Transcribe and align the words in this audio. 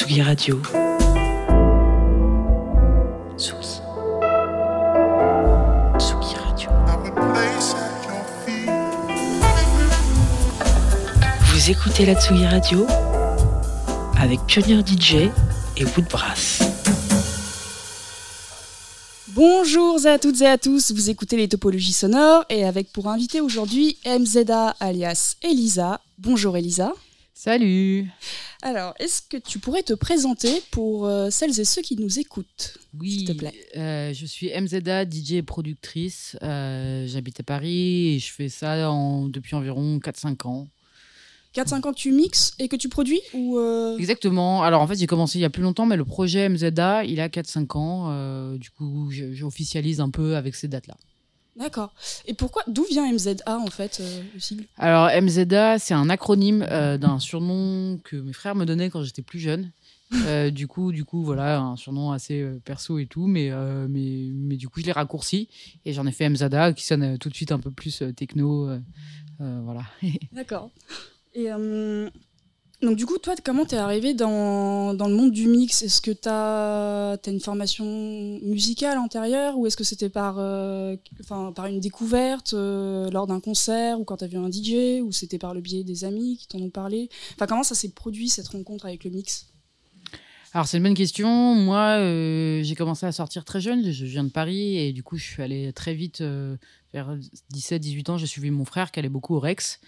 Tsugi 0.00 0.22
Radio. 0.22 0.62
Tsugi. 3.36 3.82
Tsugi 5.98 6.36
Radio. 6.36 6.70
Vous 11.44 11.70
écoutez 11.70 12.06
la 12.06 12.14
Tsugi 12.14 12.46
Radio 12.46 12.86
avec 14.18 14.40
Pionnier 14.46 14.80
DJ 14.80 15.28
et 15.76 15.84
Woodbrass. 15.84 16.62
Bonjour 19.28 19.98
à 20.06 20.18
toutes 20.18 20.40
et 20.40 20.46
à 20.46 20.56
tous, 20.56 20.92
vous 20.92 21.10
écoutez 21.10 21.36
les 21.36 21.48
topologies 21.48 21.92
sonores 21.92 22.46
et 22.48 22.64
avec 22.64 22.90
pour 22.90 23.08
invité 23.08 23.42
aujourd'hui 23.42 23.98
MZA 24.06 24.76
alias 24.80 25.36
Elisa. 25.42 26.00
Bonjour 26.16 26.56
Elisa. 26.56 26.94
Salut 27.34 28.08
Alors, 28.62 28.94
est-ce 28.98 29.22
que 29.22 29.36
tu 29.38 29.58
pourrais 29.58 29.82
te 29.82 29.94
présenter 29.94 30.62
pour 30.70 31.06
euh, 31.06 31.30
celles 31.30 31.58
et 31.58 31.64
ceux 31.64 31.80
qui 31.82 31.96
nous 31.96 32.18
écoutent 32.18 32.76
Oui, 32.98 33.10
s'il 33.10 33.24
te 33.28 33.32
plaît? 33.32 33.54
euh, 33.76 34.12
je 34.12 34.26
suis 34.26 34.48
MZA, 34.50 35.08
DJ 35.08 35.32
et 35.32 35.42
productrice. 35.42 36.36
Euh, 36.42 37.06
J'habite 37.06 37.40
à 37.40 37.42
Paris 37.42 38.14
et 38.14 38.18
je 38.18 38.30
fais 38.32 38.48
ça 38.50 38.90
en- 38.90 39.28
depuis 39.28 39.54
environ 39.54 39.98
4-5 39.98 40.46
ans. 40.46 40.68
4-5 41.54 41.86
ans 41.86 41.92
tu 41.92 42.12
mixes 42.12 42.54
et 42.60 42.68
que 42.68 42.76
tu 42.76 42.88
produis 42.88 43.20
ou 43.34 43.58
euh, 43.58 43.96
Exactement. 43.98 44.62
Alors 44.62 44.82
en 44.82 44.86
fait, 44.86 44.94
j'ai 44.96 45.06
commencé 45.08 45.38
il 45.38 45.42
y 45.42 45.44
a 45.46 45.50
plus 45.50 45.62
longtemps, 45.64 45.86
mais 45.86 45.96
le 45.96 46.04
projet 46.04 46.48
MZA, 46.48 47.04
il 47.04 47.18
a 47.20 47.28
4-5 47.28 47.76
ans. 47.76 48.08
Euh, 48.10 48.56
du 48.58 48.70
coup, 48.70 49.10
j'officialise 49.10 50.00
un 50.00 50.10
peu 50.10 50.36
avec 50.36 50.54
ces 50.54 50.68
dates-là. 50.68 50.96
D'accord. 51.60 51.92
Et 52.24 52.32
pourquoi 52.32 52.62
D'où 52.66 52.84
vient 52.84 53.12
MZA 53.12 53.58
en 53.58 53.66
fait, 53.66 53.98
euh, 54.00 54.22
le 54.32 54.40
sigle? 54.40 54.64
Alors 54.78 55.10
MZA, 55.10 55.78
c'est 55.78 55.92
un 55.92 56.08
acronyme 56.08 56.66
euh, 56.70 56.96
d'un 56.96 57.18
surnom 57.18 57.98
que 58.02 58.16
mes 58.16 58.32
frères 58.32 58.54
me 58.54 58.64
donnaient 58.64 58.88
quand 58.88 59.02
j'étais 59.02 59.20
plus 59.20 59.38
jeune. 59.38 59.70
Euh, 60.26 60.50
du 60.50 60.66
coup, 60.66 60.90
du 60.90 61.04
coup, 61.04 61.22
voilà, 61.22 61.60
un 61.60 61.76
surnom 61.76 62.12
assez 62.12 62.40
euh, 62.40 62.58
perso 62.64 62.98
et 62.98 63.04
tout, 63.04 63.26
mais, 63.26 63.50
mais, 63.88 64.30
mais 64.32 64.56
du 64.56 64.70
coup, 64.70 64.80
je 64.80 64.86
l'ai 64.86 64.92
raccourci 64.92 65.50
et 65.84 65.92
j'en 65.92 66.06
ai 66.06 66.12
fait 66.12 66.30
MZA 66.30 66.72
qui 66.72 66.84
sonne 66.84 67.18
tout 67.18 67.28
de 67.28 67.34
suite 67.34 67.52
un 67.52 67.60
peu 67.60 67.70
plus 67.70 68.02
techno. 68.16 68.70
voilà. 69.38 69.82
D'accord. 70.32 70.70
Et 71.34 71.50
donc 72.82 72.96
du 72.96 73.04
coup, 73.04 73.18
toi, 73.18 73.34
comment 73.44 73.66
t'es 73.66 73.76
arrivé 73.76 74.14
dans, 74.14 74.94
dans 74.94 75.08
le 75.08 75.14
monde 75.14 75.32
du 75.32 75.48
mix? 75.48 75.82
Est-ce 75.82 76.00
que 76.00 76.10
t'as 76.10 77.12
as 77.12 77.30
une 77.30 77.40
formation 77.40 77.84
musicale 78.42 78.98
antérieure 78.98 79.58
ou 79.58 79.66
est-ce 79.66 79.76
que 79.76 79.84
c'était 79.84 80.08
par, 80.08 80.36
euh, 80.38 80.96
par 81.54 81.66
une 81.66 81.80
découverte 81.80 82.54
euh, 82.54 83.10
lors 83.10 83.26
d'un 83.26 83.40
concert 83.40 84.00
ou 84.00 84.04
quand 84.04 84.16
t'as 84.18 84.26
vu 84.26 84.38
un 84.38 84.50
DJ 84.50 85.02
ou 85.02 85.12
c'était 85.12 85.38
par 85.38 85.52
le 85.52 85.60
biais 85.60 85.84
des 85.84 86.04
amis 86.04 86.38
qui 86.38 86.48
t'en 86.48 86.58
ont 86.60 86.70
parlé? 86.70 87.10
Enfin, 87.34 87.46
comment 87.46 87.62
ça 87.62 87.74
s'est 87.74 87.90
produit 87.90 88.30
cette 88.30 88.48
rencontre 88.48 88.86
avec 88.86 89.04
le 89.04 89.10
mix? 89.10 89.49
Alors, 90.52 90.66
c'est 90.66 90.78
une 90.78 90.82
bonne 90.82 90.94
question. 90.94 91.54
Moi, 91.54 91.98
euh, 91.98 92.60
j'ai 92.64 92.74
commencé 92.74 93.06
à 93.06 93.12
sortir 93.12 93.44
très 93.44 93.60
jeune. 93.60 93.88
Je 93.92 94.04
viens 94.04 94.24
de 94.24 94.30
Paris 94.30 94.78
et 94.78 94.92
du 94.92 95.04
coup, 95.04 95.16
je 95.16 95.24
suis 95.24 95.42
allée 95.42 95.72
très 95.72 95.94
vite. 95.94 96.22
euh, 96.22 96.56
vers 96.92 97.16
17-18 97.54 98.10
ans, 98.10 98.18
j'ai 98.18 98.26
suivi 98.26 98.50
mon 98.50 98.64
frère 98.64 98.90
qui 98.90 98.98
allait 98.98 99.08
beaucoup 99.08 99.36
au 99.36 99.38
Rex. 99.38 99.80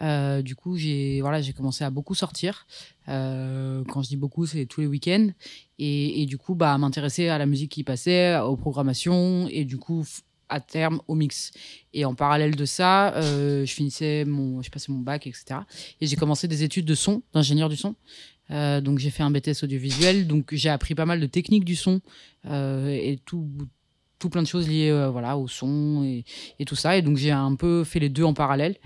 Euh, 0.00 0.40
du 0.40 0.56
coup, 0.56 0.76
j'ai 0.76 1.20
voilà, 1.20 1.42
j'ai 1.42 1.52
commencé 1.52 1.84
à 1.84 1.90
beaucoup 1.90 2.14
sortir. 2.14 2.66
Euh, 3.08 3.84
quand 3.88 4.02
je 4.02 4.08
dis 4.08 4.16
beaucoup, 4.16 4.46
c'est 4.46 4.64
tous 4.64 4.80
les 4.80 4.86
week-ends. 4.86 5.28
Et, 5.78 6.24
du 6.24 6.38
coup, 6.38 6.54
bah, 6.54 6.78
m'intéresser 6.78 7.28
à 7.28 7.36
la 7.36 7.44
musique 7.44 7.72
qui 7.72 7.84
passait, 7.84 8.38
aux 8.38 8.56
programmations 8.56 9.46
et 9.50 9.66
du 9.66 9.76
coup, 9.76 10.06
à 10.48 10.60
terme, 10.60 11.00
au 11.08 11.14
mix. 11.14 11.52
Et 11.92 12.04
en 12.04 12.14
parallèle 12.14 12.56
de 12.56 12.64
ça, 12.64 13.14
euh, 13.16 13.64
je 13.66 13.72
finissais 13.72 14.24
mon, 14.24 14.62
je 14.62 14.70
passais 14.70 14.92
mon 14.92 15.00
bac, 15.00 15.26
etc. 15.26 15.60
Et 16.00 16.06
j'ai 16.06 16.16
commencé 16.16 16.48
des 16.48 16.62
études 16.62 16.86
de 16.86 16.94
son, 16.94 17.22
d'ingénieur 17.32 17.68
du 17.68 17.76
son. 17.76 17.94
Euh, 18.50 18.80
donc 18.80 18.98
j'ai 18.98 19.10
fait 19.10 19.22
un 19.22 19.30
BTS 19.30 19.64
audiovisuel, 19.64 20.26
donc 20.26 20.48
j'ai 20.52 20.68
appris 20.68 20.94
pas 20.94 21.06
mal 21.06 21.20
de 21.20 21.26
techniques 21.26 21.64
du 21.64 21.76
son 21.76 22.00
euh, 22.46 22.88
et 22.88 23.18
tout, 23.24 23.48
tout 24.18 24.30
plein 24.30 24.42
de 24.42 24.46
choses 24.46 24.68
liées 24.68 24.90
euh, 24.90 25.10
voilà, 25.10 25.36
au 25.36 25.48
son 25.48 26.04
et, 26.04 26.64
tout 26.64 26.76
ça. 26.76 26.96
Et 26.96 27.02
donc 27.02 27.16
j'ai 27.16 27.30
un 27.30 27.54
peu 27.54 27.84
fait 27.84 27.98
les 27.98 28.08
deux 28.08 28.24
en 28.24 28.34
parallèle. 28.34 28.76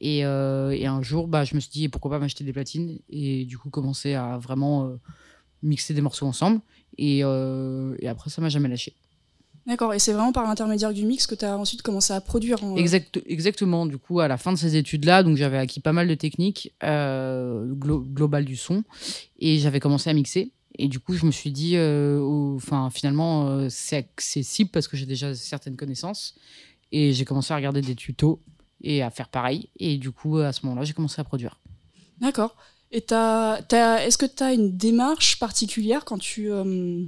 Et, 0.00 0.24
un 0.24 1.02
jour, 1.02 1.28
bah, 1.28 1.44
je 1.44 1.54
me 1.54 1.60
suis 1.60 1.70
dit 1.70 1.88
pourquoi 1.88 2.10
pas 2.10 2.18
m'acheter 2.18 2.44
des 2.44 2.52
platines 2.52 2.98
et 3.08 3.44
du 3.46 3.56
coup 3.56 3.70
commencer 3.70 4.14
à 4.14 4.36
vraiment 4.38 4.92
mixer 5.62 5.94
des 5.94 6.02
morceaux 6.02 6.26
ensemble. 6.26 6.60
Et, 6.98 7.18
et 7.20 8.08
après 8.08 8.30
ça 8.30 8.42
m'a 8.42 8.48
jamais 8.48 8.68
lâché. 8.68 8.94
D'accord. 9.66 9.94
Et 9.94 9.98
c'est 9.98 10.12
vraiment 10.12 10.32
par 10.32 10.44
l'intermédiaire 10.46 10.92
du 10.92 11.04
mix 11.06 11.26
que 11.26 11.34
t'as 11.34 11.56
ensuite 11.56 11.80
commencé 11.82 12.12
à 12.12 12.20
produire 12.20 12.62
en, 12.62 12.76
Exact, 12.76 13.20
exactement. 13.26 13.86
Du 13.86 13.96
coup, 13.98 14.20
à 14.20 14.28
la 14.28 14.36
fin 14.36 14.52
de 14.52 14.58
ces 14.58 14.76
études-là, 14.76 15.22
donc 15.22 15.36
j'avais 15.36 15.56
acquis 15.58 15.80
pas 15.80 15.92
mal 15.92 16.06
de 16.06 16.14
techniques 16.14 16.74
euh, 16.82 17.72
glo- 17.74 18.04
globales 18.04 18.44
du 18.44 18.56
son 18.56 18.84
et 19.38 19.58
j'avais 19.58 19.80
commencé 19.80 20.10
à 20.10 20.12
mixer. 20.12 20.52
Et 20.76 20.88
du 20.88 20.98
coup, 21.00 21.14
je 21.14 21.24
me 21.24 21.30
suis 21.30 21.50
dit, 21.52 21.76
euh, 21.76 22.58
finalement, 22.90 23.46
euh, 23.48 23.68
c'est 23.70 23.96
accessible 23.96 24.70
parce 24.70 24.88
que 24.88 24.96
j'ai 24.96 25.06
déjà 25.06 25.34
certaines 25.34 25.76
connaissances. 25.76 26.34
Et 26.92 27.12
j'ai 27.12 27.24
commencé 27.24 27.52
à 27.52 27.56
regarder 27.56 27.80
des 27.80 27.94
tutos 27.94 28.40
et 28.82 29.02
à 29.02 29.10
faire 29.10 29.28
pareil. 29.28 29.68
Et 29.78 29.96
du 29.96 30.10
coup, 30.10 30.38
à 30.38 30.52
ce 30.52 30.66
moment-là, 30.66 30.84
j'ai 30.84 30.92
commencé 30.92 31.20
à 31.20 31.24
produire. 31.24 31.58
D'accord. 32.20 32.54
Et 32.92 32.98
est-ce 32.98 34.18
que 34.18 34.26
tu 34.26 34.42
as 34.42 34.52
une 34.52 34.76
démarche 34.76 35.38
particulière 35.38 36.04
quand 36.04 36.18
tu, 36.18 36.52
euh, 36.52 37.04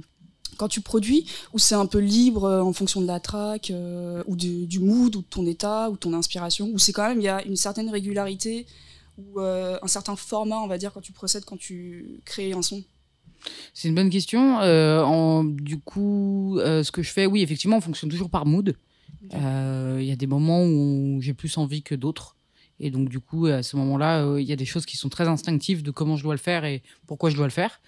quand 0.57 0.67
tu 0.67 0.81
produis 0.81 1.25
ou 1.53 1.59
c'est 1.59 1.75
un 1.75 1.85
peu 1.85 1.99
libre 1.99 2.43
euh, 2.45 2.61
en 2.61 2.73
fonction 2.73 3.01
de 3.01 3.07
la 3.07 3.19
track 3.19 3.71
euh, 3.71 4.23
ou 4.27 4.35
du, 4.35 4.65
du 4.67 4.79
mood 4.79 5.15
ou 5.15 5.21
de 5.21 5.27
ton 5.27 5.45
état 5.45 5.89
ou 5.89 5.93
de 5.93 5.97
ton 5.97 6.13
inspiration 6.13 6.69
ou 6.73 6.77
c'est 6.79 6.91
quand 6.93 7.07
même 7.07 7.19
il 7.19 7.23
y 7.25 7.29
a 7.29 7.43
une 7.45 7.55
certaine 7.55 7.89
régularité 7.89 8.65
ou 9.17 9.39
euh, 9.39 9.77
un 9.81 9.87
certain 9.87 10.15
format 10.15 10.57
on 10.59 10.67
va 10.67 10.77
dire 10.77 10.91
quand 10.93 11.01
tu 11.01 11.11
procèdes 11.13 11.45
quand 11.45 11.57
tu 11.57 12.19
crées 12.25 12.51
un 12.53 12.61
son? 12.61 12.83
C'est 13.73 13.87
une 13.87 13.95
bonne 13.95 14.09
question. 14.09 14.59
Euh, 14.61 15.01
en- 15.03 15.43
du 15.43 15.79
coup, 15.79 16.57
ce 16.59 16.91
que 16.91 17.03
je 17.03 17.11
fais, 17.11 17.27
oui, 17.27 17.41
effectivement, 17.43 17.77
on 17.77 17.81
fonctionne 17.81 18.09
toujours 18.09 18.31
par 18.31 18.45
mood. 18.47 18.75
Il 19.31 20.03
y 20.03 20.11
a 20.11 20.15
des 20.15 20.27
moments 20.27 20.63
où 20.65 21.19
j'ai 21.21 21.33
plus 21.33 21.55
envie 21.57 21.83
que 21.83 21.93
d'autres. 21.95 22.35
Et 22.79 22.91
donc, 22.91 23.09
du 23.09 23.19
coup, 23.19 23.47
à 23.47 23.63
ce 23.63 23.75
moment-là, 23.77 24.23
euh, 24.23 24.41
il 24.41 24.47
y 24.47 24.53
a 24.53 24.55
des 24.55 24.65
choses 24.65 24.85
qui 24.85 24.97
sont 24.97 25.09
très 25.09 25.27
instinctives 25.27 25.81
de 25.81 25.91
comment 25.91 26.15
je 26.15 26.23
dois 26.23 26.35
le 26.35 26.39
faire 26.39 26.63
et 26.63 26.83
pourquoi 27.07 27.29
je 27.29 27.35
dois 27.35 27.47
le 27.47 27.51
faire. 27.51 27.81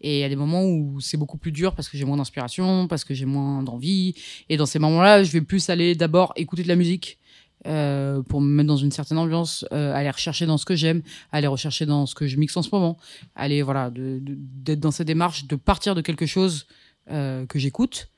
Et 0.00 0.18
il 0.18 0.20
y 0.20 0.24
a 0.24 0.28
des 0.28 0.36
moments 0.36 0.64
où 0.64 1.00
c'est 1.00 1.16
beaucoup 1.16 1.38
plus 1.38 1.52
dur 1.52 1.74
parce 1.74 1.88
que 1.88 1.96
j'ai 1.96 2.04
moins 2.04 2.16
d'inspiration, 2.16 2.86
parce 2.86 3.04
que 3.04 3.12
j'ai 3.12 3.24
moins 3.24 3.62
d'envie. 3.62 4.14
Et 4.48 4.56
dans 4.56 4.66
ces 4.66 4.78
moments-là, 4.78 5.24
je 5.24 5.32
vais 5.32 5.40
plus 5.40 5.68
aller 5.68 5.94
d'abord 5.94 6.32
écouter 6.36 6.62
de 6.62 6.68
la 6.68 6.76
musique 6.76 7.18
euh, 7.66 8.22
pour 8.22 8.40
me 8.40 8.46
mettre 8.46 8.68
dans 8.68 8.76
une 8.76 8.92
certaine 8.92 9.18
ambiance, 9.18 9.64
euh, 9.72 9.92
aller 9.94 10.10
rechercher 10.10 10.46
dans 10.46 10.58
ce 10.58 10.64
que 10.64 10.76
j'aime, 10.76 11.02
aller 11.32 11.48
rechercher 11.48 11.84
dans 11.84 12.06
ce 12.06 12.14
que 12.14 12.28
je 12.28 12.36
mixe 12.36 12.56
en 12.56 12.62
ce 12.62 12.68
moment, 12.70 12.98
aller 13.34 13.62
voilà, 13.62 13.90
d'être 13.92 14.80
dans 14.80 14.92
cette 14.92 15.08
démarche 15.08 15.46
de 15.46 15.56
partir 15.56 15.94
de 15.94 16.00
quelque 16.00 16.26
chose 16.26 16.66
que 17.08 17.46
j'écoute 17.60 18.08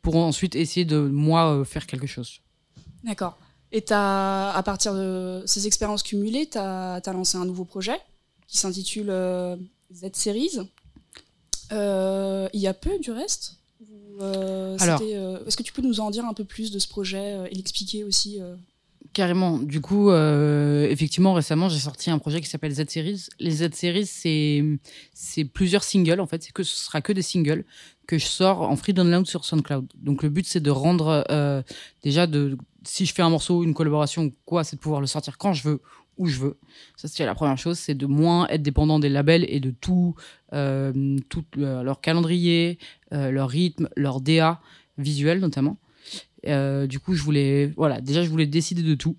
pour 0.00 0.14
ensuite 0.14 0.54
essayer 0.54 0.84
de 0.84 1.00
moi 1.00 1.64
faire 1.64 1.88
quelque 1.88 2.06
chose. 2.06 2.40
D'accord. 3.02 3.36
Et 3.72 3.84
à 3.90 4.62
partir 4.64 4.94
de 4.94 5.42
ces 5.46 5.66
expériences 5.66 6.02
cumulées, 6.02 6.48
tu 6.48 6.58
as, 6.58 7.02
lancé 7.06 7.36
un 7.36 7.44
nouveau 7.44 7.64
projet 7.64 8.00
qui 8.46 8.56
s'intitule 8.56 9.10
euh, 9.10 9.56
Z-Series. 9.92 10.58
Euh, 11.72 12.48
il 12.54 12.60
y 12.60 12.66
a 12.66 12.74
peu 12.74 12.98
du 12.98 13.10
reste? 13.10 13.56
Euh, 14.20 14.76
Est-ce 15.46 15.56
que 15.56 15.62
tu 15.62 15.72
peux 15.72 15.82
nous 15.82 16.00
en 16.00 16.10
dire 16.10 16.24
un 16.24 16.32
peu 16.32 16.44
plus 16.44 16.70
de 16.70 16.78
ce 16.78 16.88
projet 16.88 17.38
et 17.50 17.54
l'expliquer 17.54 18.04
aussi 18.04 18.40
Carrément. 19.12 19.58
Du 19.58 19.80
coup, 19.80 20.10
euh, 20.10 20.86
effectivement, 20.88 21.32
récemment, 21.32 21.68
j'ai 21.68 21.78
sorti 21.78 22.10
un 22.10 22.18
projet 22.18 22.40
qui 22.40 22.48
s'appelle 22.48 22.72
Z-Series. 22.72 23.26
Les 23.40 23.50
Z-Series, 23.50 24.06
c'est, 24.06 25.44
plusieurs 25.44 25.82
singles, 25.82 26.20
en 26.20 26.26
fait. 26.26 26.42
C'est 26.42 26.52
que 26.52 26.62
ce 26.62 26.76
sera 26.76 27.00
que 27.00 27.12
des 27.12 27.22
singles 27.22 27.64
que 28.06 28.18
je 28.18 28.26
sors 28.26 28.62
en 28.62 28.76
free 28.76 28.92
download 28.92 29.26
sur 29.26 29.44
SoundCloud. 29.44 29.86
Donc, 29.96 30.22
le 30.22 30.28
but, 30.28 30.46
c'est 30.46 30.60
de 30.60 30.70
rendre, 30.70 31.24
euh, 31.30 31.62
déjà, 32.02 32.26
si 32.84 33.06
je 33.06 33.14
fais 33.14 33.22
un 33.22 33.30
morceau, 33.30 33.64
une 33.64 33.74
collaboration 33.74 34.32
quoi, 34.44 34.64
c'est 34.64 34.76
de 34.76 34.80
pouvoir 34.80 35.00
le 35.00 35.06
sortir 35.06 35.36
quand 35.38 35.52
je 35.52 35.68
veux, 35.68 35.82
où 36.16 36.26
je 36.26 36.38
veux. 36.38 36.58
Ça, 36.96 37.08
c'est 37.08 37.26
la 37.26 37.34
première 37.34 37.58
chose. 37.58 37.78
C'est 37.78 37.94
de 37.94 38.06
moins 38.06 38.46
être 38.48 38.62
dépendant 38.62 38.98
des 38.98 39.08
labels 39.08 39.46
et 39.48 39.60
de 39.60 39.70
tout, 39.70 40.14
euh, 40.52 41.18
tout 41.28 41.44
leur 41.56 42.00
calendrier, 42.00 42.78
leur 43.10 43.48
rythme, 43.48 43.88
leur 43.96 44.20
DA 44.20 44.60
visuel, 44.96 45.40
notamment. 45.40 45.76
Euh, 46.46 46.86
du 46.86 47.00
coup, 47.00 47.14
je 47.14 47.22
voulais, 47.22 47.72
voilà, 47.76 48.00
déjà, 48.00 48.22
je 48.22 48.28
voulais 48.28 48.46
décider 48.46 48.82
de 48.82 48.94
tout, 48.94 49.16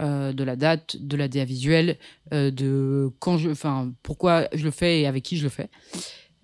euh, 0.00 0.32
de 0.32 0.44
la 0.44 0.56
date, 0.56 0.96
de 0.98 1.14
la 1.14 1.28
DA 1.28 1.44
visuelle, 1.44 1.98
euh, 2.32 2.50
de 2.50 3.10
quand 3.18 3.36
je, 3.36 3.50
enfin, 3.50 3.92
pourquoi 4.02 4.48
je 4.54 4.64
le 4.64 4.70
fais 4.70 5.02
et 5.02 5.06
avec 5.06 5.22
qui 5.22 5.36
je 5.36 5.42
le 5.42 5.50
fais. 5.50 5.68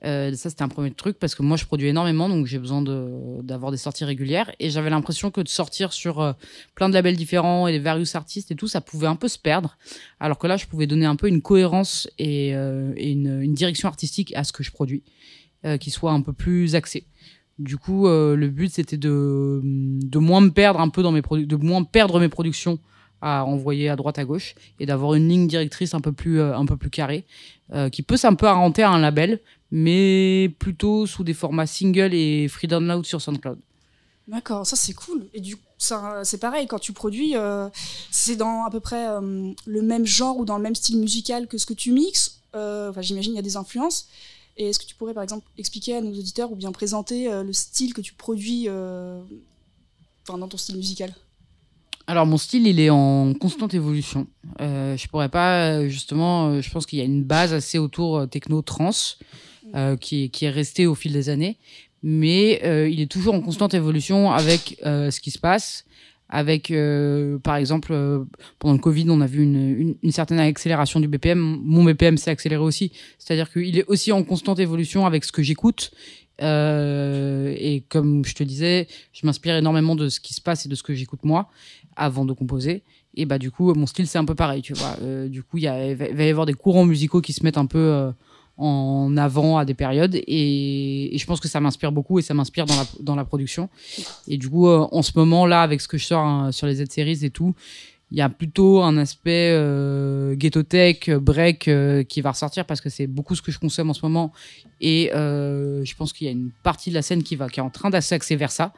Euh, 0.04 0.34
ça, 0.34 0.50
c'était 0.50 0.62
un 0.62 0.68
premier 0.68 0.90
truc 0.90 1.18
parce 1.18 1.34
que 1.34 1.42
moi, 1.42 1.56
je 1.56 1.64
produis 1.64 1.88
énormément, 1.88 2.28
donc 2.28 2.44
j'ai 2.44 2.58
besoin 2.58 2.82
d'avoir 2.82 3.72
des 3.72 3.78
sorties 3.78 4.04
régulières. 4.04 4.52
Et 4.58 4.68
j'avais 4.68 4.90
l'impression 4.90 5.30
que 5.30 5.40
de 5.40 5.48
sortir 5.48 5.94
sur 5.94 6.34
plein 6.74 6.90
de 6.90 6.94
labels 6.94 7.16
différents 7.16 7.66
et 7.66 7.72
des 7.72 7.78
various 7.78 8.14
artistes 8.14 8.50
et 8.50 8.56
tout, 8.56 8.68
ça 8.68 8.82
pouvait 8.82 9.06
un 9.06 9.16
peu 9.16 9.28
se 9.28 9.38
perdre. 9.38 9.78
Alors 10.20 10.38
que 10.38 10.46
là, 10.46 10.58
je 10.58 10.66
pouvais 10.66 10.86
donner 10.86 11.06
un 11.06 11.16
peu 11.16 11.26
une 11.26 11.40
cohérence 11.40 12.10
et, 12.18 12.50
une, 12.52 13.40
une 13.40 13.54
direction 13.54 13.88
artistique 13.88 14.34
à 14.36 14.44
ce 14.44 14.52
que 14.52 14.62
je 14.62 14.70
produis, 14.70 15.02
qui 15.80 15.90
soit 15.90 16.12
un 16.12 16.20
peu 16.20 16.34
plus 16.34 16.74
axé. 16.74 17.06
Du 17.58 17.78
coup, 17.78 18.06
euh, 18.06 18.36
le 18.36 18.48
but 18.48 18.70
c'était 18.70 18.98
de, 18.98 19.60
de 19.64 20.18
moins 20.18 20.42
me 20.42 20.50
perdre 20.50 20.80
un 20.80 20.90
peu 20.90 21.02
dans 21.02 21.12
mes 21.12 21.22
de 21.22 21.56
moins 21.56 21.84
perdre 21.84 22.20
mes 22.20 22.28
productions 22.28 22.78
à 23.22 23.46
envoyer 23.46 23.88
à 23.88 23.96
droite 23.96 24.18
à 24.18 24.26
gauche 24.26 24.54
et 24.78 24.84
d'avoir 24.84 25.14
une 25.14 25.28
ligne 25.28 25.46
directrice 25.46 25.94
un 25.94 26.00
peu 26.00 26.12
plus 26.12 26.38
euh, 26.38 26.54
un 26.54 26.66
peu 26.66 26.76
plus 26.76 26.90
carrée 26.90 27.24
euh, 27.72 27.88
qui 27.88 28.02
peut 28.02 28.18
s'apparenter 28.18 28.82
à 28.82 28.90
un 28.90 28.98
label 28.98 29.40
mais 29.70 30.54
plutôt 30.58 31.06
sous 31.06 31.24
des 31.24 31.32
formats 31.32 31.66
single 31.66 32.12
et 32.12 32.46
free 32.48 32.68
download 32.68 33.06
sur 33.06 33.22
SoundCloud. 33.22 33.58
D'accord, 34.28 34.66
ça 34.66 34.76
c'est 34.76 34.92
cool. 34.92 35.26
Et 35.32 35.40
du 35.40 35.56
c'est 35.78 36.40
pareil 36.40 36.66
quand 36.66 36.78
tu 36.78 36.92
produis, 36.92 37.34
c'est 38.10 38.36
dans 38.36 38.64
à 38.64 38.70
peu 38.70 38.80
près 38.80 39.06
le 39.20 39.82
même 39.82 40.06
genre 40.06 40.38
ou 40.38 40.46
dans 40.46 40.56
le 40.56 40.62
même 40.62 40.74
style 40.74 40.98
musical 40.98 41.46
que 41.48 41.58
ce 41.58 41.66
que 41.66 41.74
tu 41.74 41.92
mixes. 41.92 42.40
J'imagine 43.00 43.32
il 43.32 43.36
y 43.36 43.40
a 43.40 43.42
des 43.42 43.56
influences. 43.58 44.08
Et 44.56 44.68
est-ce 44.68 44.78
que 44.78 44.86
tu 44.86 44.94
pourrais 44.94 45.14
par 45.14 45.22
exemple 45.22 45.46
expliquer 45.58 45.96
à 45.96 46.00
nos 46.00 46.10
auditeurs 46.10 46.50
ou 46.50 46.56
bien 46.56 46.72
présenter 46.72 47.28
le 47.30 47.52
style 47.52 47.92
que 47.92 48.00
tu 48.00 48.14
produis 48.14 48.68
dans 50.26 50.48
ton 50.48 50.56
style 50.56 50.76
musical? 50.76 51.14
Alors 52.08 52.24
mon 52.24 52.38
style, 52.38 52.66
il 52.68 52.78
est 52.78 52.90
en 52.90 53.34
constante 53.34 53.74
évolution. 53.74 54.28
Euh, 54.60 54.96
je 54.96 55.08
pourrais 55.08 55.28
pas, 55.28 55.88
justement, 55.88 56.48
euh, 56.48 56.60
je 56.60 56.70
pense 56.70 56.86
qu'il 56.86 57.00
y 57.00 57.02
a 57.02 57.04
une 57.04 57.24
base 57.24 57.52
assez 57.52 57.78
autour 57.78 58.18
euh, 58.18 58.26
techno 58.26 58.62
trans 58.62 58.90
euh, 59.74 59.96
qui, 59.96 60.30
qui 60.30 60.44
est 60.44 60.50
restée 60.50 60.86
au 60.86 60.94
fil 60.94 61.12
des 61.12 61.28
années, 61.30 61.58
mais 62.04 62.60
euh, 62.62 62.88
il 62.88 63.00
est 63.00 63.10
toujours 63.10 63.34
en 63.34 63.40
constante 63.40 63.74
évolution 63.74 64.30
avec 64.30 64.78
ce 64.84 65.20
qui 65.20 65.32
se 65.32 65.38
passe. 65.38 65.84
Avec, 66.28 66.72
par 67.44 67.54
exemple, 67.54 67.94
pendant 68.58 68.74
le 68.74 68.80
Covid, 68.80 69.06
on 69.10 69.20
a 69.20 69.26
vu 69.26 69.42
une, 69.44 70.10
certaine 70.10 70.40
accélération 70.40 70.98
du 70.98 71.06
BPM. 71.06 71.38
Mon 71.38 71.84
BPM 71.84 72.18
s'est 72.18 72.30
accéléré 72.30 72.62
aussi, 72.62 72.90
c'est-à-dire 73.18 73.50
qu'il 73.52 73.78
est 73.78 73.84
aussi 73.86 74.10
en 74.10 74.24
constante 74.24 74.58
évolution 74.58 75.06
avec 75.06 75.24
ce 75.24 75.30
que 75.30 75.42
j'écoute 75.42 75.92
euh, 76.42 77.54
et 77.56 77.82
comme 77.88 78.24
je 78.24 78.34
te 78.34 78.42
disais, 78.42 78.88
je 79.12 79.26
m'inspire 79.26 79.56
énormément 79.56 79.96
de 79.96 80.08
ce 80.08 80.20
qui 80.20 80.34
se 80.34 80.40
passe 80.40 80.66
et 80.66 80.68
de 80.68 80.74
ce 80.74 80.82
que 80.82 80.94
j'écoute 80.94 81.24
moi 81.24 81.48
avant 81.96 82.24
de 82.24 82.32
composer. 82.32 82.82
Et 83.14 83.24
bah 83.24 83.38
du 83.38 83.50
coup, 83.50 83.72
mon 83.72 83.86
style 83.86 84.06
c'est 84.06 84.18
un 84.18 84.24
peu 84.24 84.34
pareil, 84.34 84.60
tu 84.60 84.74
vois. 84.74 84.96
Euh, 85.02 85.28
du 85.28 85.42
coup, 85.42 85.56
il 85.58 85.66
va 85.66 86.24
y 86.24 86.28
avoir 86.28 86.46
des 86.46 86.54
courants 86.54 86.84
musicaux 86.84 87.20
qui 87.20 87.32
se 87.32 87.42
mettent 87.42 87.58
un 87.58 87.66
peu 87.66 87.78
euh, 87.78 88.12
en 88.58 89.16
avant 89.16 89.58
à 89.58 89.64
des 89.64 89.74
périodes, 89.74 90.14
et, 90.26 91.16
je 91.16 91.26
pense 91.26 91.40
que 91.40 91.48
ça 91.48 91.60
m'inspire 91.60 91.92
beaucoup 91.92 92.18
et 92.18 92.22
ça 92.22 92.34
m'inspire 92.34 92.66
dans 92.66 92.76
la, 92.76 92.86
dans 93.00 93.14
la 93.14 93.24
production. 93.24 93.68
Et 94.28 94.38
du 94.38 94.48
coup, 94.48 94.68
euh, 94.68 94.86
en 94.92 95.02
ce 95.02 95.12
moment 95.16 95.46
là, 95.46 95.62
avec 95.62 95.80
ce 95.80 95.88
que 95.88 95.98
je 95.98 96.06
sors 96.06 96.24
hein, 96.24 96.52
sur 96.52 96.66
les 96.66 96.76
Z-series 96.76 97.24
et 97.24 97.30
tout, 97.30 97.54
il 98.12 98.18
y 98.18 98.20
a 98.20 98.28
plutôt 98.28 98.82
un 98.82 98.96
aspect 98.98 99.50
euh, 99.52 100.36
ghetto 100.36 100.62
tech, 100.62 101.10
break 101.10 101.66
euh, 101.66 102.04
qui 102.04 102.20
va 102.20 102.30
ressortir 102.30 102.64
parce 102.64 102.80
que 102.80 102.88
c'est 102.88 103.08
beaucoup 103.08 103.34
ce 103.34 103.42
que 103.42 103.50
je 103.50 103.58
consomme 103.58 103.90
en 103.90 103.94
ce 103.94 104.02
moment. 104.02 104.32
Et 104.80 105.10
je 105.12 105.94
pense 105.96 106.12
qu'il 106.12 106.26
y 106.26 106.28
a 106.28 106.32
une 106.32 106.50
partie 106.62 106.90
de 106.90 106.94
la 106.94 107.02
scène 107.02 107.22
qui, 107.22 107.34
va, 107.34 107.48
qui 107.48 107.60
est 107.60 107.62
en 107.62 107.70
train 107.70 107.90
d'axer 107.90 108.36
vers 108.36 108.52
ça. 108.52 108.72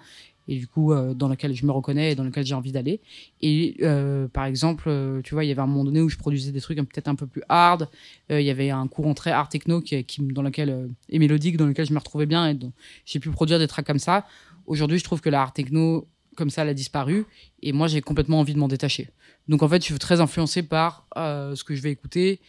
Et 0.48 0.56
du 0.56 0.66
coup, 0.66 0.92
euh, 0.92 1.12
dans 1.12 1.28
laquelle 1.28 1.54
je 1.54 1.66
me 1.66 1.70
reconnais 1.70 2.12
et 2.12 2.14
dans 2.14 2.24
lequel 2.24 2.44
j'ai 2.44 2.54
envie 2.54 2.72
d'aller. 2.72 3.00
Et 3.42 3.76
euh, 3.82 4.28
par 4.28 4.46
exemple, 4.46 4.84
euh, 4.88 5.20
tu 5.22 5.34
vois, 5.34 5.44
il 5.44 5.48
y 5.48 5.50
avait 5.52 5.60
un 5.60 5.66
moment 5.66 5.84
donné 5.84 6.00
où 6.00 6.08
je 6.08 6.16
produisais 6.16 6.52
des 6.52 6.60
trucs 6.60 6.78
peut-être 6.78 7.08
un 7.08 7.14
peu 7.14 7.26
plus 7.26 7.42
hard. 7.48 7.88
Il 8.30 8.40
y 8.40 8.50
avait 8.50 8.70
un 8.70 8.86
courant 8.88 9.14
très 9.14 9.30
art 9.30 9.48
techno 9.48 9.80
qui, 9.82 10.04
dans 10.20 10.42
lequel, 10.42 10.88
et 11.10 11.18
mélodique 11.18 11.58
dans 11.58 11.66
lequel 11.66 11.86
je 11.86 11.92
me 11.92 11.98
retrouvais 11.98 12.26
bien. 12.26 12.50
Et 12.50 12.58
j'ai 13.04 13.20
pu 13.20 13.30
produire 13.30 13.58
des 13.58 13.68
tracks 13.68 13.86
comme 13.86 13.98
ça. 13.98 14.26
Aujourd'hui, 14.66 14.98
je 14.98 15.04
trouve 15.04 15.20
que 15.20 15.30
l'art 15.30 15.52
techno 15.52 16.08
comme 16.36 16.50
ça, 16.50 16.62
elle 16.62 16.68
a 16.68 16.74
disparu. 16.74 17.26
Et 17.62 17.72
moi, 17.72 17.86
j'ai 17.86 18.00
complètement 18.00 18.40
envie 18.40 18.54
de 18.54 18.58
m'en 18.58 18.68
détacher. 18.68 19.10
Donc, 19.48 19.62
en 19.62 19.68
fait, 19.68 19.82
je 19.82 19.86
suis 19.86 19.98
très 19.98 20.20
influencé 20.20 20.62
par 20.62 21.06
ce 21.14 21.62
que 21.62 21.74
je 21.74 21.82
vais 21.82 21.90
écouter 21.90 22.40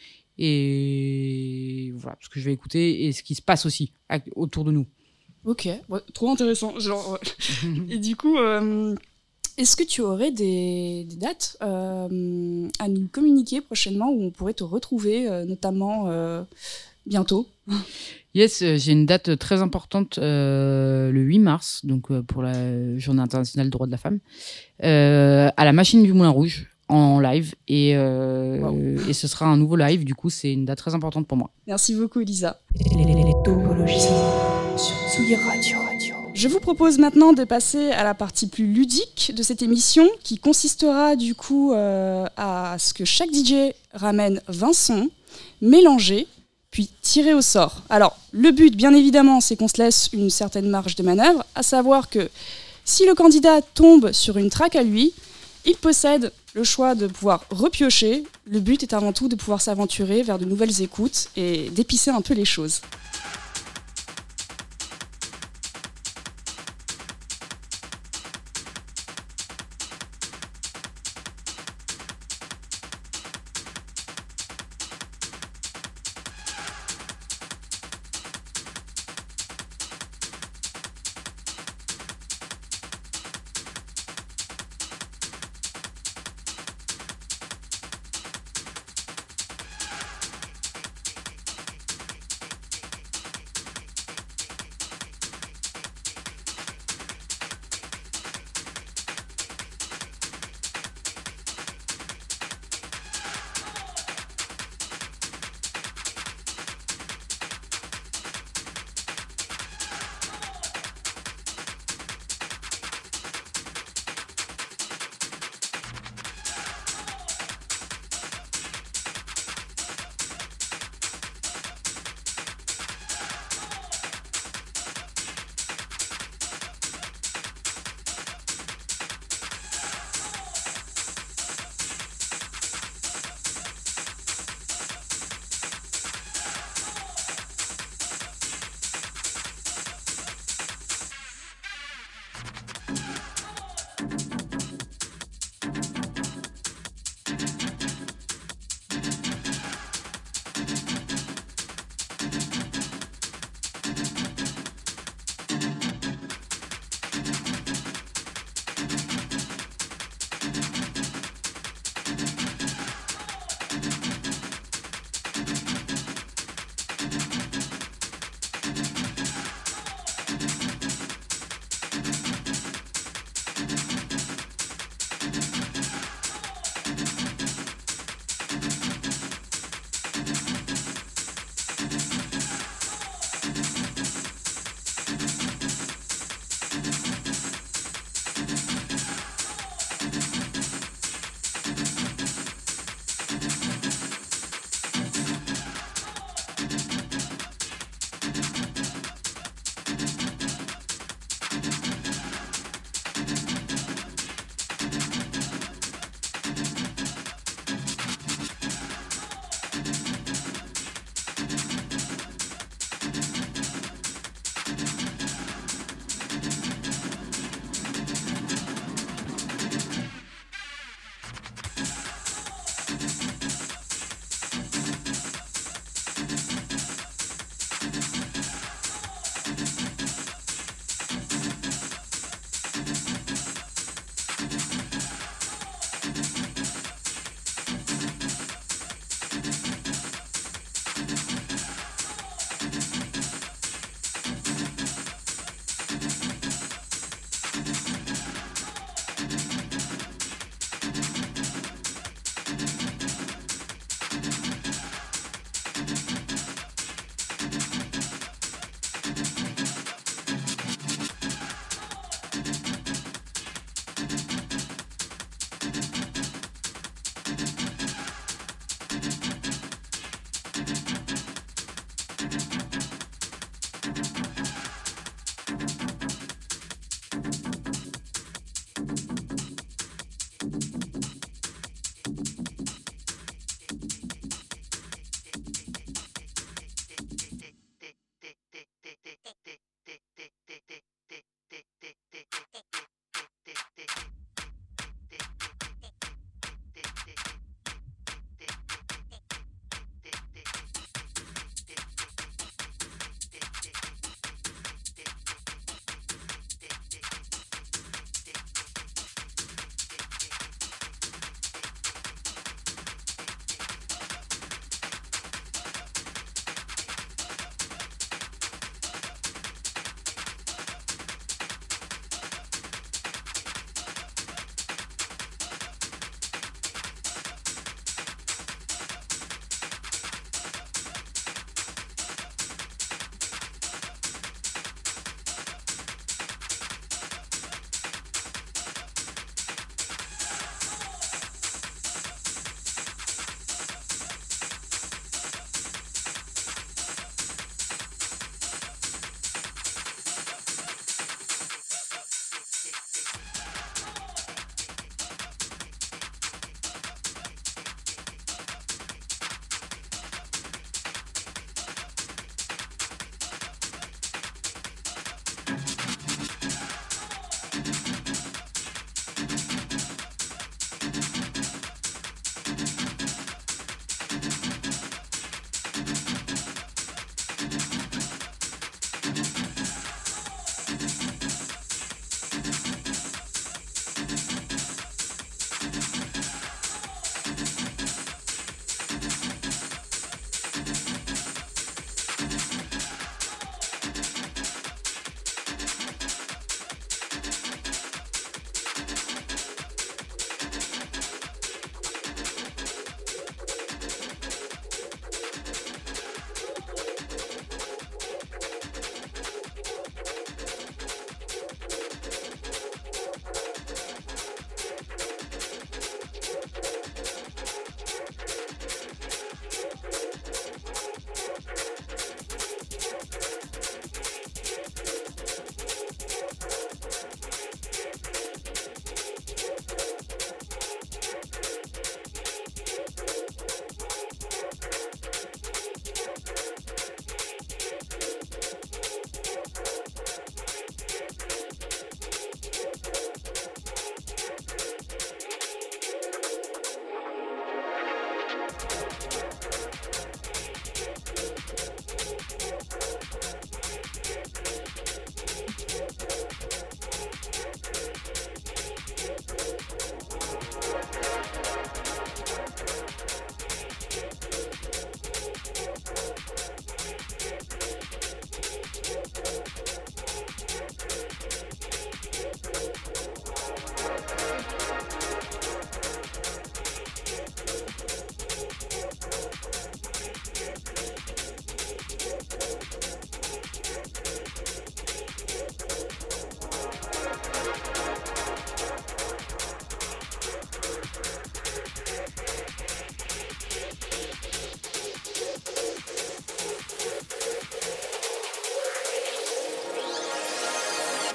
et 0.42 1.92
voilà, 1.96 2.18
ce 2.22 2.30
que 2.30 2.40
je 2.40 2.46
vais 2.46 2.54
écouter 2.54 3.06
et 3.06 3.12
ce 3.12 3.24
qui 3.24 3.36
se 3.36 3.42
passe 3.42 3.66
aussi 3.66 3.92
autour 4.36 4.64
de 4.64 4.72
nous. 4.72 4.88
Ok, 5.46 5.68
ouais, 5.90 6.00
trop 6.14 6.30
intéressant. 6.32 6.78
Genre, 6.80 7.12
ouais. 7.14 7.70
et 7.90 7.98
du 7.98 8.16
coup, 8.16 8.38
euh, 8.38 8.96
est-ce 9.58 9.76
que 9.76 9.84
tu 9.84 10.02
aurais 10.02 10.32
des, 10.32 11.06
des 11.10 11.16
dates 11.16 11.58
euh, 11.62 12.68
à 12.80 12.88
nous 12.88 13.08
communiquer 13.08 13.62
prochainement 13.62 14.10
où 14.10 14.24
on 14.24 14.32
pourrait 14.32 14.54
te 14.54 14.64
retrouver, 14.64 15.28
euh, 15.28 15.46
notamment 15.46 16.06
euh, 16.08 16.44
bientôt? 17.06 17.48
Yes, 18.36 18.64
j'ai 18.64 18.92
une 18.92 19.06
date 19.06 19.38
très 19.38 19.62
importante 19.62 20.18
euh, 20.20 21.12
le 21.12 21.22
8 21.22 21.40
mars, 21.40 21.82
donc 21.84 22.12
euh, 22.12 22.22
pour 22.22 22.44
la 22.44 22.98
Journée 22.98 23.22
internationale 23.22 23.68
des 23.68 23.72
droits 23.72 23.88
de 23.88 23.92
la 23.92 23.98
femme, 23.98 24.20
euh, 24.84 25.50
à 25.58 25.66
la 25.66 25.74
Machine 25.74 26.04
du 26.04 26.14
Moulin 26.14 26.30
Rouge 26.30 26.68
en 26.88 27.20
live 27.20 27.54
et, 27.68 27.96
wow. 27.98 28.76
et 29.08 29.14
ce 29.14 29.28
sera 29.28 29.46
un 29.46 29.58
nouveau 29.58 29.76
live. 29.76 30.06
Du 30.06 30.16
coup, 30.16 30.30
c'est 30.30 30.54
une 30.54 30.66
date 30.66 30.78
très 30.78 30.96
importante 30.96 31.28
pour 31.28 31.38
moi. 31.38 31.52
Merci 31.68 31.96
beaucoup, 31.96 32.20
Elisa. 32.20 32.60
Je 36.34 36.48
vous 36.48 36.60
propose 36.60 36.98
maintenant 36.98 37.34
de 37.34 37.44
passer 37.44 37.92
à 37.92 38.04
la 38.04 38.14
partie 38.14 38.48
plus 38.48 38.66
ludique 38.66 39.32
de 39.36 39.44
cette 39.44 39.62
émission 39.62 40.08
qui 40.24 40.38
consistera 40.38 41.16
du 41.16 41.36
coup 41.36 41.74
euh, 41.74 42.26
à 42.38 42.78
ce 42.80 42.94
que 42.94 43.06
chaque 43.06 43.30
DJ 43.34 43.74
ramène 43.94 44.42
20 44.48 44.74
sons 44.74 45.10
puis 46.72 46.90
tirés 47.02 47.34
au 47.34 47.42
sort. 47.42 47.82
Alors, 47.90 48.18
le 48.32 48.52
but, 48.52 48.76
bien 48.76 48.94
évidemment, 48.94 49.42
c'est 49.42 49.56
qu'on 49.56 49.68
se 49.68 49.82
laisse 49.82 50.10
une 50.14 50.30
certaine 50.30 50.70
marge 50.70 50.96
de 50.96 51.04
manœuvre, 51.04 51.44
à 51.56 51.64
savoir 51.64 52.10
que 52.10 52.30
si 52.86 53.06
le 53.06 53.16
candidat 53.16 53.62
tombe 53.62 54.12
sur 54.12 54.38
une 54.38 54.50
track 54.50 54.76
à 54.76 54.84
lui, 54.84 55.14
il 55.66 55.76
possède 55.76 56.32
le 56.54 56.64
choix 56.64 56.96
de 56.96 57.08
pouvoir 57.08 57.44
repiocher. 57.50 58.24
Le 58.46 58.60
but 58.60 58.84
est 58.84 58.94
avant 58.94 59.14
tout 59.14 59.28
de 59.28 59.36
pouvoir 59.36 59.62
s'aventurer 59.62 60.24
vers 60.24 60.40
de 60.40 60.46
nouvelles 60.46 60.82
écoutes 60.82 61.30
et 61.36 61.70
d'épicer 61.72 62.12
un 62.12 62.22
peu 62.22 62.34
les 62.34 62.46
choses. 62.46 62.82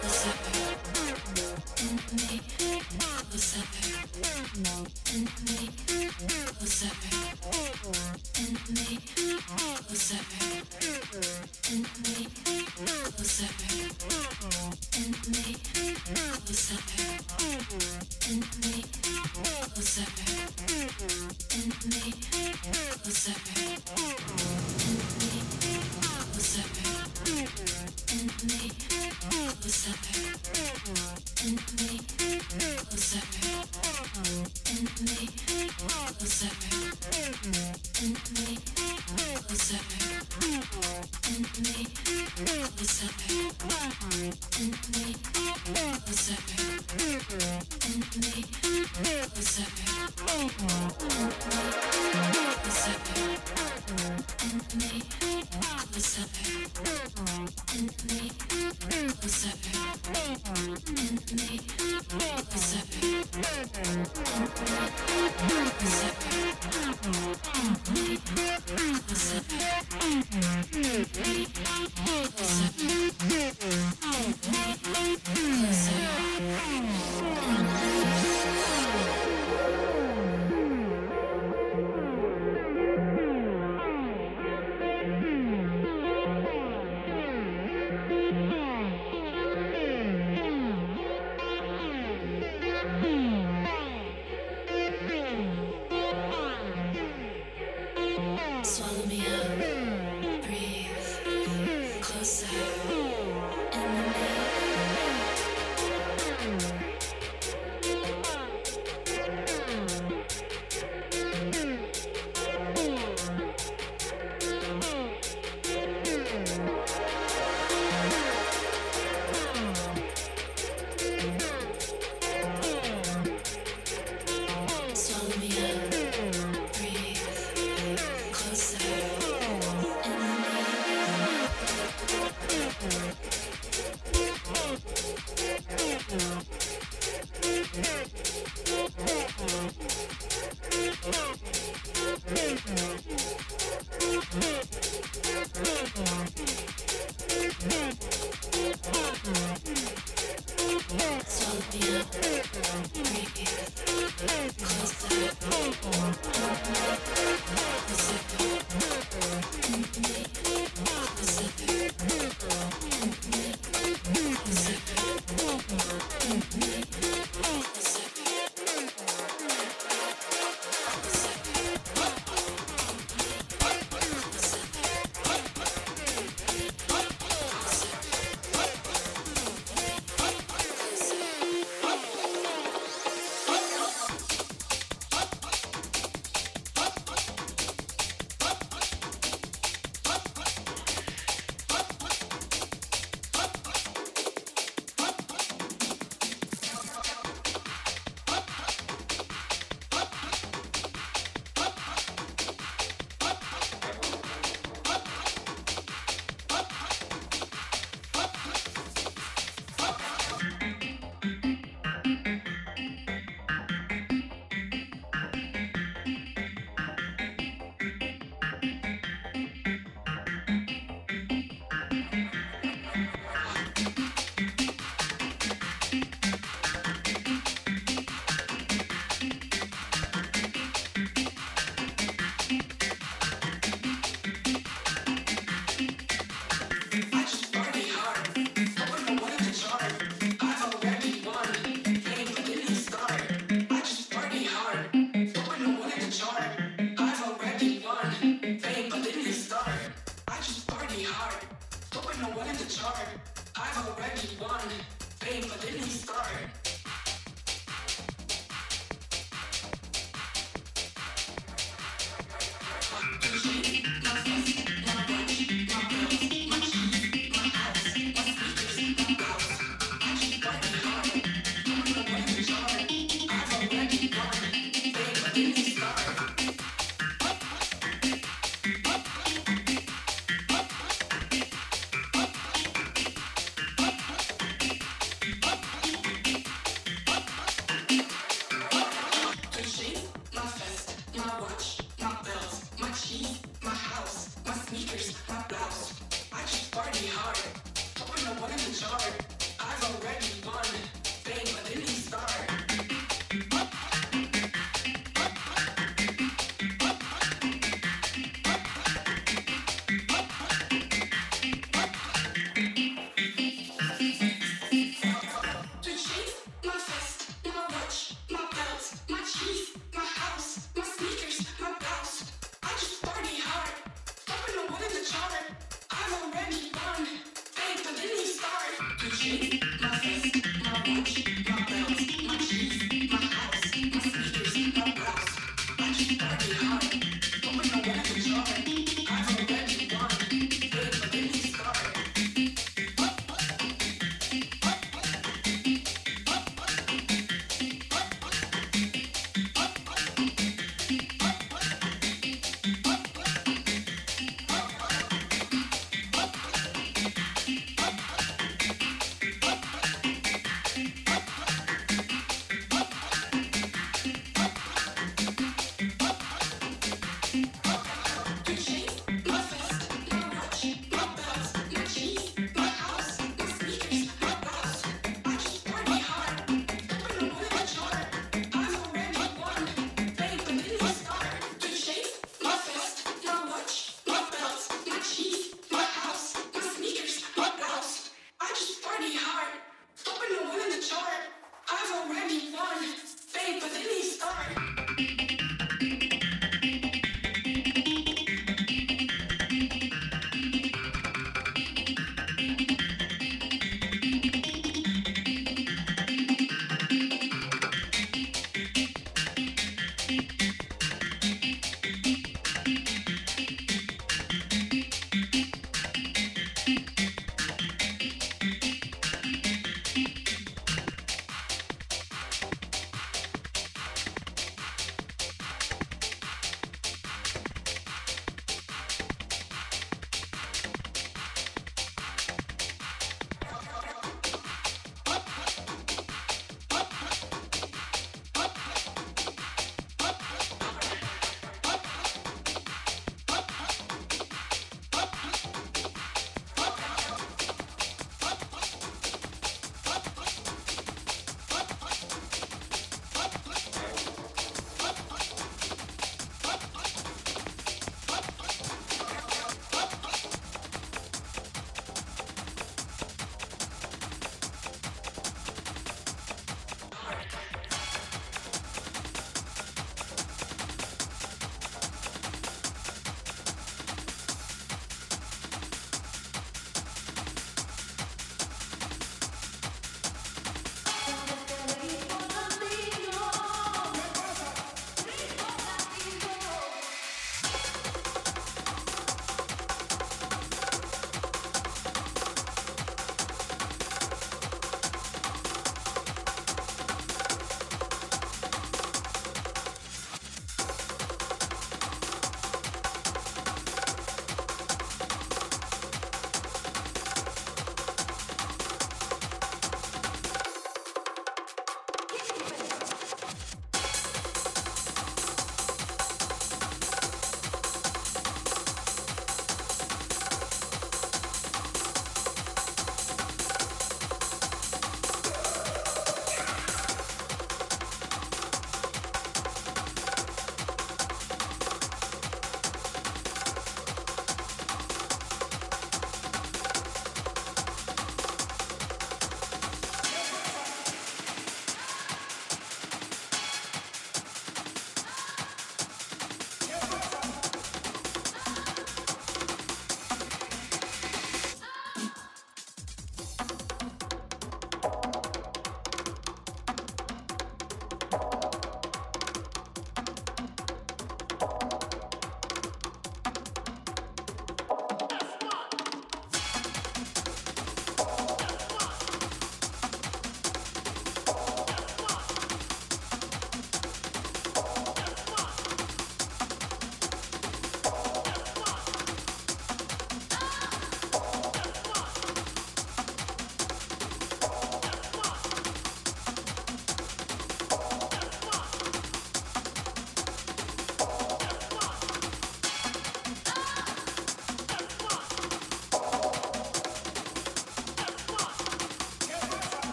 closer, 0.00 0.32
in 1.80 1.96
me, 2.16 2.40
closer. 3.30 4.39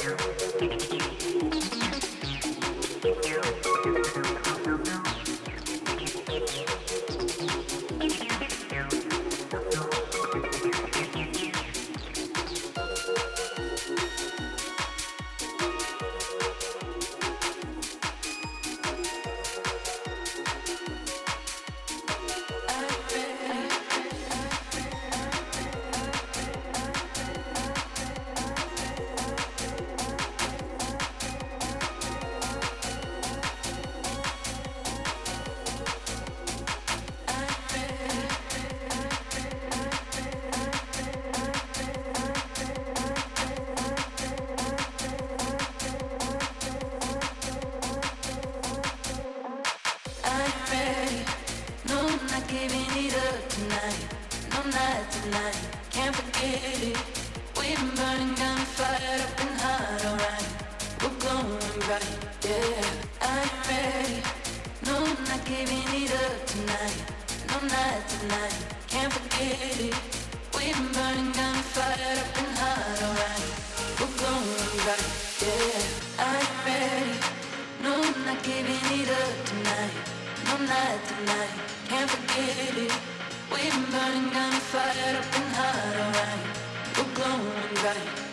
you. 0.00 0.31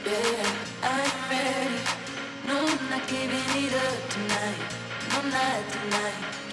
yeah, 0.05 0.55
I'm 0.83 1.29
ready. 1.29 1.75
No, 2.47 2.65
I'm 2.65 2.89
not 2.89 3.07
giving 3.07 3.63
it 3.63 3.73
up 3.73 4.09
tonight. 4.09 4.61
No, 5.09 5.21
not 5.29 5.71
tonight. 5.71 6.48